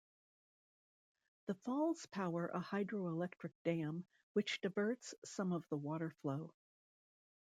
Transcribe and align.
The 1.45 1.53
falls 1.53 2.07
power 2.07 2.47
a 2.47 2.59
hydro-electric 2.59 3.53
dam, 3.63 4.03
which 4.33 4.59
diverts 4.61 5.13
some 5.25 5.53
of 5.53 5.69
the 5.69 5.77
water 5.77 6.09
flow. 6.23 6.55